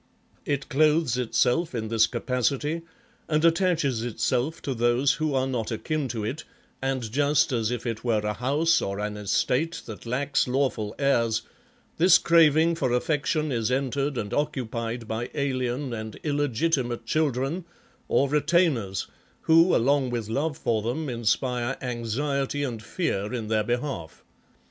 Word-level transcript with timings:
It 0.45 0.67
clothes 0.67 1.15
itself 1.15 1.75
in 1.75 1.89
this 1.89 2.07
capacity, 2.07 2.81
and 3.29 3.45
attaches 3.45 4.01
itself 4.01 4.59
to 4.63 4.73
those 4.73 5.13
who 5.21 5.35
are 5.35 5.45
not 5.45 5.69
akin 5.69 6.07
to 6.07 6.23
it, 6.23 6.43
and 6.81 7.11
just 7.11 7.51
as 7.51 7.69
if 7.69 7.85
it 7.85 8.03
were 8.03 8.21
a 8.21 8.33
house 8.33 8.81
or 8.81 8.97
an 8.99 9.15
estate 9.15 9.83
that 9.85 10.07
lacks 10.07 10.47
lawful 10.47 10.95
heirs, 10.97 11.43
this 11.97 12.17
craving 12.17 12.73
for 12.73 12.91
affection 12.91 13.51
is 13.51 13.69
entered 13.71 14.17
and 14.17 14.33
occupied 14.33 15.07
by 15.07 15.29
alien 15.35 15.93
and 15.93 16.19
illegitimate 16.23 17.05
children, 17.05 17.63
or 18.07 18.27
retainers, 18.27 19.05
who, 19.41 19.75
along 19.75 20.09
with 20.09 20.29
love 20.29 20.57
for 20.57 20.81
them, 20.81 21.09
inspire 21.09 21.77
anxiety 21.79 22.63
and 22.63 22.81
fear 22.81 23.31
in 23.31 23.49
their 23.49 23.63
behalf. 23.63 24.23